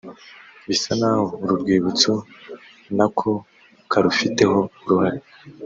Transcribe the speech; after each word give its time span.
bisa 0.67 0.91
n’aho 0.99 1.25
uru 1.41 1.53
rwibutso 1.61 2.13
na 2.97 3.07
ko 3.17 3.29
karufiteho 3.91 4.59
uruhare 4.85 5.21